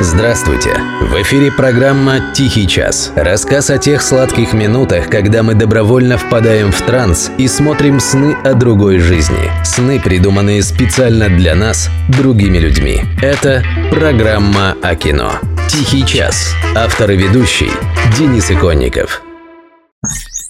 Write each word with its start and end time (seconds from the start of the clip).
Здравствуйте! 0.00 0.76
В 1.00 1.20
эфире 1.22 1.50
программа 1.50 2.32
«Тихий 2.32 2.68
час». 2.68 3.12
Рассказ 3.16 3.68
о 3.68 3.78
тех 3.78 4.00
сладких 4.00 4.52
минутах, 4.52 5.10
когда 5.10 5.42
мы 5.42 5.54
добровольно 5.54 6.16
впадаем 6.16 6.70
в 6.70 6.80
транс 6.82 7.32
и 7.36 7.48
смотрим 7.48 7.98
сны 7.98 8.36
о 8.44 8.54
другой 8.54 9.00
жизни. 9.00 9.50
Сны, 9.64 9.98
придуманные 9.98 10.62
специально 10.62 11.28
для 11.28 11.56
нас, 11.56 11.90
другими 12.08 12.58
людьми. 12.58 13.00
Это 13.20 13.64
программа 13.90 14.76
о 14.82 14.94
кино. 14.94 15.32
«Тихий 15.68 16.06
час». 16.06 16.54
Автор 16.76 17.10
и 17.10 17.16
ведущий 17.16 17.70
Денис 18.16 18.52
Иконников. 18.52 19.20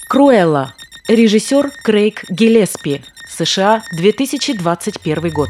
Круэлла. 0.08 0.74
Режиссер 1.08 1.70
Крейг 1.82 2.24
Гиллеспи. 2.28 3.00
США, 3.26 3.82
2021 3.92 5.30
год. 5.30 5.48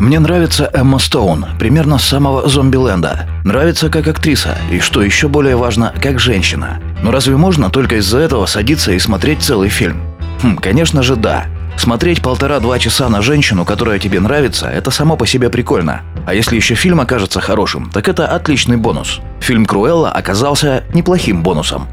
Мне 0.00 0.18
нравится 0.18 0.70
Эмма 0.72 0.98
Стоун, 0.98 1.46
примерно 1.58 1.98
с 1.98 2.04
самого 2.04 2.48
Зомбиленда. 2.48 3.26
Нравится 3.44 3.88
как 3.88 4.08
актриса, 4.08 4.56
и 4.70 4.80
что 4.80 5.02
еще 5.02 5.28
более 5.28 5.56
важно, 5.56 5.94
как 6.02 6.18
женщина. 6.18 6.80
Но 7.02 7.10
разве 7.10 7.36
можно 7.36 7.70
только 7.70 7.96
из-за 7.96 8.18
этого 8.18 8.46
садиться 8.46 8.92
и 8.92 8.98
смотреть 8.98 9.42
целый 9.42 9.68
фильм? 9.68 10.02
Хм, 10.42 10.56
конечно 10.56 11.02
же 11.02 11.16
да. 11.16 11.46
Смотреть 11.76 12.22
полтора-два 12.22 12.78
часа 12.78 13.08
на 13.08 13.22
женщину, 13.22 13.64
которая 13.64 13.98
тебе 13.98 14.20
нравится, 14.20 14.68
это 14.68 14.90
само 14.90 15.16
по 15.16 15.26
себе 15.26 15.50
прикольно. 15.50 16.02
А 16.26 16.34
если 16.34 16.56
еще 16.56 16.74
фильм 16.74 17.00
окажется 17.00 17.40
хорошим, 17.40 17.90
так 17.90 18.08
это 18.08 18.26
отличный 18.26 18.76
бонус. 18.76 19.20
Фильм 19.40 19.66
«Круэлла» 19.66 20.10
оказался 20.10 20.84
неплохим 20.92 21.42
бонусом. 21.42 21.88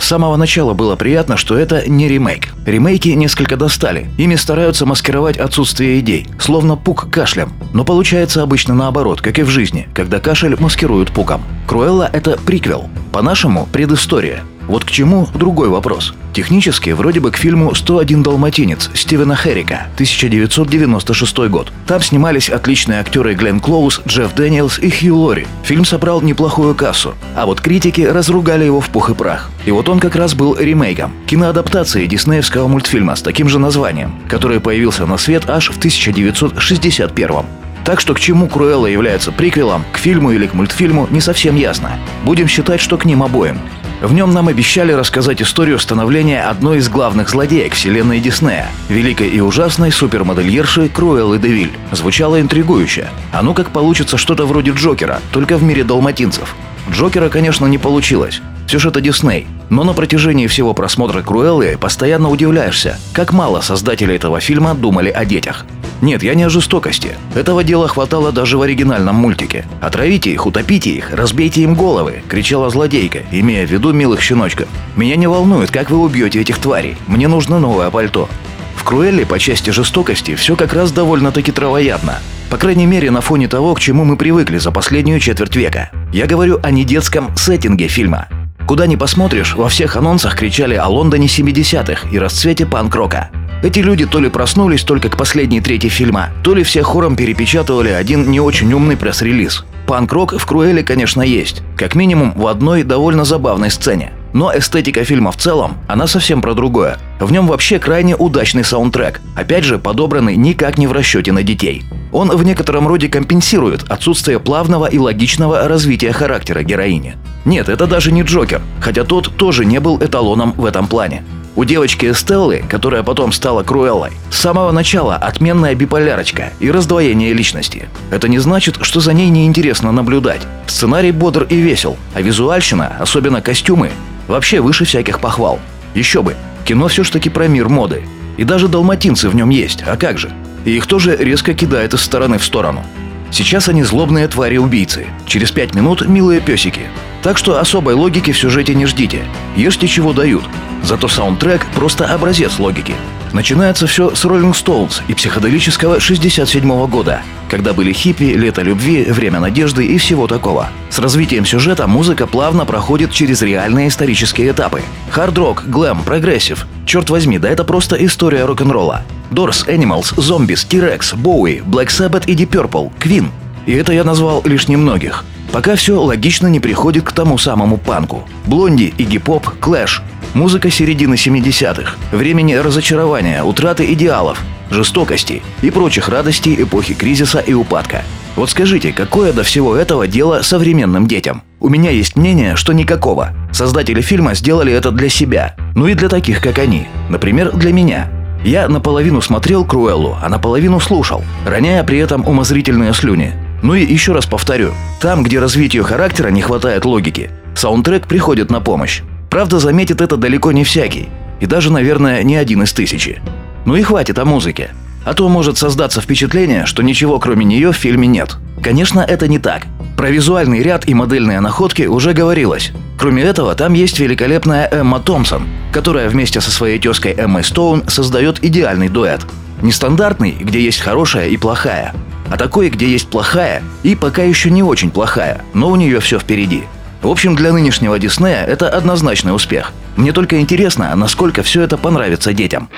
С 0.00 0.06
самого 0.06 0.36
начала 0.36 0.72
было 0.72 0.96
приятно, 0.96 1.36
что 1.36 1.56
это 1.58 1.88
не 1.88 2.08
ремейк. 2.08 2.48
Ремейки 2.66 3.10
несколько 3.10 3.56
достали. 3.56 4.10
Ими 4.16 4.34
стараются 4.34 4.86
маскировать 4.86 5.36
отсутствие 5.36 6.00
идей, 6.00 6.26
словно 6.40 6.74
пук 6.74 7.10
кашлем. 7.10 7.52
Но 7.74 7.84
получается 7.84 8.42
обычно 8.42 8.74
наоборот, 8.74 9.20
как 9.20 9.38
и 9.38 9.42
в 9.42 9.50
жизни, 9.50 9.88
когда 9.94 10.18
кашель 10.18 10.56
маскируют 10.58 11.12
пуком. 11.12 11.42
Круэлла– 11.66 12.08
это 12.12 12.38
приквел. 12.38 12.88
По-нашему– 13.12 13.68
предыстория. 13.72 14.42
Вот 14.70 14.84
к 14.84 14.90
чему 14.92 15.26
другой 15.34 15.68
вопрос. 15.68 16.14
Технически, 16.32 16.90
вроде 16.90 17.18
бы 17.18 17.32
к 17.32 17.36
фильму 17.36 17.72
«101 17.72 18.22
далматинец» 18.22 18.88
Стивена 18.94 19.34
Херрика, 19.34 19.88
1996 19.94 21.38
год. 21.48 21.72
Там 21.88 22.00
снимались 22.00 22.48
отличные 22.48 23.00
актеры 23.00 23.34
Глен 23.34 23.58
Клоуз, 23.58 24.00
Джефф 24.06 24.32
Дэниелс 24.32 24.78
и 24.78 24.88
Хью 24.88 25.16
Лори. 25.16 25.48
Фильм 25.64 25.84
собрал 25.84 26.20
неплохую 26.20 26.76
кассу, 26.76 27.16
а 27.34 27.46
вот 27.46 27.60
критики 27.60 28.02
разругали 28.02 28.64
его 28.64 28.80
в 28.80 28.90
пух 28.90 29.10
и 29.10 29.14
прах. 29.14 29.50
И 29.66 29.72
вот 29.72 29.88
он 29.88 29.98
как 29.98 30.14
раз 30.14 30.34
был 30.34 30.56
ремейком, 30.56 31.14
киноадаптацией 31.26 32.06
диснеевского 32.06 32.68
мультфильма 32.68 33.16
с 33.16 33.22
таким 33.22 33.48
же 33.48 33.58
названием, 33.58 34.14
который 34.28 34.60
появился 34.60 35.04
на 35.04 35.18
свет 35.18 35.50
аж 35.50 35.70
в 35.70 35.78
1961 35.78 37.44
так 37.82 37.98
что 37.98 38.14
к 38.14 38.20
чему 38.20 38.46
Круэлла 38.46 38.86
является 38.86 39.32
приквелом, 39.32 39.84
к 39.90 39.96
фильму 39.96 40.30
или 40.30 40.46
к 40.46 40.54
мультфильму, 40.54 41.08
не 41.10 41.20
совсем 41.20 41.56
ясно. 41.56 41.98
Будем 42.24 42.46
считать, 42.46 42.80
что 42.80 42.96
к 42.98 43.04
ним 43.04 43.22
обоим. 43.22 43.58
В 44.00 44.14
нем 44.14 44.32
нам 44.32 44.48
обещали 44.48 44.92
рассказать 44.92 45.42
историю 45.42 45.78
становления 45.78 46.44
одной 46.44 46.78
из 46.78 46.88
главных 46.88 47.28
злодеек 47.28 47.74
вселенной 47.74 48.18
Диснея– 48.18 48.70
великой 48.88 49.28
и 49.28 49.40
ужасной 49.40 49.92
супермодельерши 49.92 50.88
Круэллы 50.88 51.38
Девиль. 51.38 51.72
Звучало 51.92 52.40
интригующе. 52.40 53.10
А 53.30 53.42
ну 53.42 53.52
как 53.52 53.68
получится 53.70 54.16
что-то 54.16 54.46
вроде 54.46 54.70
Джокера, 54.70 55.20
только 55.32 55.58
в 55.58 55.62
мире 55.62 55.84
далматинцев. 55.84 56.56
Джокера, 56.90 57.28
конечно, 57.28 57.66
не 57.66 57.76
получилось. 57.76 58.40
Все 58.66 58.78
же 58.78 58.88
это 58.88 59.02
Дисней. 59.02 59.46
Но 59.68 59.84
на 59.84 59.92
протяжении 59.92 60.46
всего 60.46 60.72
просмотра 60.72 61.20
Круэллы 61.20 61.76
постоянно 61.78 62.30
удивляешься, 62.30 62.98
как 63.12 63.34
мало 63.34 63.60
создатели 63.60 64.14
этого 64.14 64.40
фильма 64.40 64.74
думали 64.74 65.10
о 65.10 65.26
детях. 65.26 65.66
Нет, 66.00 66.22
я 66.22 66.34
не 66.34 66.44
о 66.44 66.48
жестокости. 66.48 67.16
Этого 67.34 67.62
дела 67.62 67.86
хватало 67.88 68.32
даже 68.32 68.56
в 68.56 68.62
оригинальном 68.62 69.16
мультике. 69.16 69.66
«Отравите 69.80 70.30
их, 70.32 70.46
утопите 70.46 70.90
их, 70.90 71.12
разбейте 71.12 71.62
им 71.62 71.74
головы!»– 71.74 72.22
кричала 72.28 72.70
злодейка, 72.70 73.20
имея 73.30 73.66
в 73.66 73.70
виду 73.70 73.92
милых 73.92 74.22
щеночков. 74.22 74.68
«Меня 74.96 75.16
не 75.16 75.26
волнует, 75.26 75.70
как 75.70 75.90
вы 75.90 75.98
убьете 75.98 76.40
этих 76.40 76.58
тварей. 76.58 76.96
Мне 77.06 77.28
нужно 77.28 77.58
новое 77.58 77.90
пальто». 77.90 78.28
В 78.76 78.84
Круэлле 78.84 79.26
по 79.26 79.38
части 79.38 79.70
жестокости 79.70 80.34
все 80.34 80.56
как 80.56 80.72
раз 80.72 80.90
довольно-таки 80.90 81.52
травоядно. 81.52 82.18
По 82.48 82.56
крайней 82.56 82.86
мере, 82.86 83.10
на 83.10 83.20
фоне 83.20 83.46
того, 83.46 83.74
к 83.74 83.80
чему 83.80 84.04
мы 84.04 84.16
привыкли 84.16 84.56
за 84.56 84.72
последнюю 84.72 85.20
четверть 85.20 85.54
века. 85.54 85.90
Я 86.12 86.26
говорю 86.26 86.58
о 86.62 86.70
недетском 86.70 87.36
сеттинге 87.36 87.88
фильма. 87.88 88.28
Куда 88.66 88.86
ни 88.86 88.96
посмотришь, 88.96 89.54
во 89.54 89.68
всех 89.68 89.96
анонсах 89.96 90.36
кричали 90.36 90.76
о 90.76 90.88
Лондоне 90.88 91.26
70-х 91.26 92.08
и 92.10 92.18
расцвете 92.18 92.66
панк-рока. 92.66 93.30
Эти 93.62 93.80
люди 93.80 94.06
то 94.06 94.20
ли 94.20 94.30
проснулись 94.30 94.84
только 94.84 95.10
к 95.10 95.18
последней 95.18 95.60
трети 95.60 95.88
фильма, 95.88 96.30
то 96.42 96.54
ли 96.54 96.62
все 96.62 96.82
хором 96.82 97.14
перепечатывали 97.14 97.90
один 97.90 98.30
не 98.30 98.40
очень 98.40 98.72
умный 98.72 98.96
пресс-релиз. 98.96 99.64
Панк-рок 99.86 100.38
в 100.38 100.46
Круэле, 100.46 100.82
конечно, 100.82 101.20
есть. 101.20 101.62
Как 101.76 101.94
минимум 101.94 102.32
в 102.34 102.46
одной 102.46 102.84
довольно 102.84 103.24
забавной 103.24 103.70
сцене. 103.70 104.12
Но 104.32 104.56
эстетика 104.56 105.04
фильма 105.04 105.32
в 105.32 105.36
целом, 105.36 105.76
она 105.88 106.06
совсем 106.06 106.40
про 106.40 106.54
другое. 106.54 106.98
В 107.18 107.32
нем 107.32 107.48
вообще 107.48 107.78
крайне 107.78 108.16
удачный 108.16 108.64
саундтрек, 108.64 109.20
опять 109.34 109.64
же 109.64 109.78
подобранный 109.78 110.36
никак 110.36 110.78
не 110.78 110.86
в 110.86 110.92
расчете 110.92 111.32
на 111.32 111.42
детей. 111.42 111.82
Он 112.12 112.30
в 112.30 112.42
некотором 112.44 112.86
роде 112.88 113.08
компенсирует 113.08 113.84
отсутствие 113.90 114.38
плавного 114.38 114.86
и 114.86 114.98
логичного 114.98 115.68
развития 115.68 116.12
характера 116.12 116.62
героини. 116.62 117.16
Нет, 117.44 117.68
это 117.68 117.86
даже 117.86 118.12
не 118.12 118.22
Джокер, 118.22 118.62
хотя 118.80 119.04
тот 119.04 119.36
тоже 119.36 119.64
не 119.64 119.80
был 119.80 119.98
эталоном 119.98 120.52
в 120.52 120.64
этом 120.64 120.86
плане. 120.86 121.24
У 121.56 121.64
девочки 121.64 122.06
Эстеллы, 122.06 122.62
которая 122.68 123.02
потом 123.02 123.32
стала 123.32 123.64
Круэллой, 123.64 124.12
с 124.30 124.38
самого 124.38 124.70
начала 124.70 125.16
отменная 125.16 125.74
биполярочка 125.74 126.52
и 126.60 126.70
раздвоение 126.70 127.32
личности. 127.32 127.88
Это 128.10 128.28
не 128.28 128.38
значит, 128.38 128.78
что 128.82 129.00
за 129.00 129.12
ней 129.12 129.28
неинтересно 129.30 129.90
наблюдать. 129.90 130.42
Сценарий 130.68 131.10
бодр 131.10 131.44
и 131.50 131.56
весел, 131.56 131.96
а 132.14 132.22
визуальщина, 132.22 132.96
особенно 133.00 133.42
костюмы, 133.42 133.90
вообще 134.28 134.60
выше 134.60 134.84
всяких 134.84 135.18
похвал. 135.18 135.58
Еще 135.94 136.22
бы, 136.22 136.36
кино 136.64 136.86
все 136.86 137.02
ж 137.02 137.10
таки 137.10 137.28
про 137.28 137.48
мир 137.48 137.68
моды. 137.68 138.04
И 138.36 138.44
даже 138.44 138.68
далматинцы 138.68 139.28
в 139.28 139.34
нем 139.34 139.50
есть, 139.50 139.82
а 139.84 139.96
как 139.96 140.18
же? 140.18 140.30
И 140.64 140.76
их 140.76 140.86
тоже 140.86 141.16
резко 141.16 141.52
кидает 141.52 141.94
из 141.94 142.00
стороны 142.00 142.38
в 142.38 142.44
сторону. 142.44 142.84
Сейчас 143.32 143.68
они 143.68 143.82
злобные 143.82 144.28
твари-убийцы. 144.28 145.06
Через 145.26 145.50
пять 145.50 145.74
минут 145.74 146.06
милые 146.06 146.40
песики. 146.40 146.82
Так 147.22 147.36
что 147.36 147.58
особой 147.60 147.94
логики 147.94 148.32
в 148.32 148.38
сюжете 148.38 148.74
не 148.74 148.86
ждите. 148.86 149.24
Ешьте 149.56 149.86
чего 149.88 150.12
дают. 150.12 150.44
Зато 150.82 151.08
саундтрек 151.08 151.66
просто 151.74 152.06
образец 152.06 152.58
логики. 152.58 152.94
Начинается 153.32 153.86
все 153.86 154.14
с 154.14 154.24
Rolling 154.24 154.54
Stones 154.54 155.02
и 155.06 155.14
психоделического 155.14 156.00
67 156.00 156.86
года, 156.86 157.22
когда 157.48 157.72
были 157.72 157.92
хиппи, 157.92 158.24
лето 158.24 158.62
любви, 158.62 159.04
время 159.04 159.38
надежды 159.38 159.86
и 159.86 159.98
всего 159.98 160.26
такого. 160.26 160.68
С 160.88 160.98
развитием 160.98 161.46
сюжета 161.46 161.86
музыка 161.86 162.26
плавно 162.26 162.64
проходит 162.64 163.12
через 163.12 163.42
реальные 163.42 163.88
исторические 163.88 164.50
этапы. 164.50 164.82
Хард-рок, 165.10 165.64
глэм, 165.68 166.02
прогрессив. 166.02 166.66
Черт 166.86 167.08
возьми, 167.10 167.38
да 167.38 167.48
это 167.48 167.62
просто 167.62 167.94
история 168.04 168.46
рок-н-ролла. 168.46 169.02
Doors, 169.30 169.68
Animals, 169.68 170.16
Zombies, 170.16 170.66
T-Rex, 170.68 171.14
Bowie, 171.14 171.64
Black 171.64 171.86
Sabbath 171.86 172.24
и 172.26 172.34
Deep 172.34 172.50
Purple, 172.50 172.90
Queen. 172.98 173.28
И 173.66 173.72
это 173.72 173.92
я 173.92 174.04
назвал 174.04 174.42
лишь 174.44 174.68
немногих. 174.68 175.24
Пока 175.52 175.74
все 175.74 176.00
логично 176.00 176.46
не 176.46 176.60
приходит 176.60 177.04
к 177.04 177.12
тому 177.12 177.36
самому 177.38 177.76
панку. 177.76 178.24
Блонди, 178.46 178.94
Игги 178.98 179.18
Поп, 179.18 179.48
Клэш. 179.60 180.02
Музыка 180.34 180.70
середины 180.70 181.14
70-х. 181.14 181.96
Времени 182.12 182.54
разочарования, 182.54 183.42
утраты 183.42 183.92
идеалов, 183.92 184.40
жестокости 184.70 185.42
и 185.60 185.70
прочих 185.70 186.08
радостей 186.08 186.62
эпохи 186.62 186.94
кризиса 186.94 187.40
и 187.40 187.52
упадка. 187.52 188.04
Вот 188.36 188.50
скажите, 188.50 188.92
какое 188.92 189.32
до 189.32 189.42
всего 189.42 189.74
этого 189.74 190.06
дело 190.06 190.42
современным 190.42 191.08
детям? 191.08 191.42
У 191.58 191.68
меня 191.68 191.90
есть 191.90 192.14
мнение, 192.14 192.54
что 192.54 192.72
никакого. 192.72 193.30
Создатели 193.52 194.00
фильма 194.00 194.34
сделали 194.34 194.72
это 194.72 194.92
для 194.92 195.08
себя. 195.08 195.56
Ну 195.74 195.88
и 195.88 195.94
для 195.94 196.08
таких, 196.08 196.40
как 196.40 196.58
они. 196.58 196.86
Например, 197.08 197.50
для 197.52 197.72
меня. 197.72 198.08
Я 198.44 198.68
наполовину 198.68 199.20
смотрел 199.20 199.64
Круэллу, 199.64 200.16
а 200.22 200.28
наполовину 200.28 200.80
слушал, 200.80 201.22
роняя 201.44 201.82
при 201.84 201.98
этом 201.98 202.26
умозрительные 202.26 202.94
слюни. 202.94 203.34
Ну 203.62 203.74
и 203.74 203.84
еще 203.84 204.12
раз 204.12 204.26
повторю, 204.26 204.72
там, 205.00 205.22
где 205.22 205.38
развитию 205.38 205.84
характера 205.84 206.28
не 206.28 206.40
хватает 206.40 206.84
логики, 206.84 207.30
саундтрек 207.54 208.06
приходит 208.06 208.50
на 208.50 208.60
помощь. 208.60 209.02
Правда, 209.28 209.58
заметит 209.58 210.00
это 210.00 210.16
далеко 210.16 210.52
не 210.52 210.64
всякий, 210.64 211.08
и 211.40 211.46
даже, 211.46 211.70
наверное, 211.70 212.22
не 212.22 212.36
один 212.36 212.62
из 212.62 212.72
тысячи. 212.72 213.20
Ну 213.66 213.76
и 213.76 213.82
хватит 213.82 214.18
о 214.18 214.24
музыке. 214.24 214.70
А 215.04 215.14
то 215.14 215.28
может 215.28 215.56
создаться 215.58 216.00
впечатление, 216.00 216.66
что 216.66 216.82
ничего 216.82 217.18
кроме 217.18 217.44
нее 217.44 217.72
в 217.72 217.76
фильме 217.76 218.06
нет. 218.06 218.36
Конечно, 218.62 219.00
это 219.00 219.28
не 219.28 219.38
так. 219.38 219.66
Про 219.96 220.10
визуальный 220.10 220.62
ряд 220.62 220.88
и 220.88 220.94
модельные 220.94 221.40
находки 221.40 221.82
уже 221.82 222.12
говорилось. 222.12 222.72
Кроме 222.98 223.22
этого, 223.22 223.54
там 223.54 223.72
есть 223.72 223.98
великолепная 223.98 224.68
Эмма 224.70 225.00
Томпсон, 225.00 225.46
которая 225.72 226.08
вместе 226.08 226.40
со 226.40 226.50
своей 226.50 226.78
тезкой 226.78 227.14
Эммой 227.16 227.44
Стоун 227.44 227.84
создает 227.88 228.42
идеальный 228.44 228.88
дуэт. 228.88 229.20
Нестандартный, 229.62 230.36
где 230.40 230.60
есть 230.60 230.80
хорошая 230.80 231.28
и 231.28 231.36
плохая, 231.36 231.94
а 232.30 232.36
такой, 232.36 232.70
где 232.70 232.88
есть 232.88 233.08
плохая 233.08 233.62
и 233.82 233.94
пока 233.94 234.22
еще 234.22 234.50
не 234.50 234.62
очень 234.62 234.90
плохая, 234.90 235.42
но 235.52 235.68
у 235.68 235.76
нее 235.76 236.00
все 236.00 236.18
впереди. 236.18 236.64
В 237.02 237.08
общем, 237.08 237.34
для 237.34 237.52
нынешнего 237.52 237.98
Диснея 237.98 238.44
это 238.44 238.68
однозначный 238.68 239.34
успех. 239.34 239.72
Мне 239.96 240.12
только 240.12 240.40
интересно, 240.40 240.94
насколько 240.94 241.42
все 241.42 241.62
это 241.62 241.76
понравится 241.76 242.32
детям. 242.32 242.68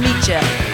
Meet 0.00 0.28
you. 0.28 0.65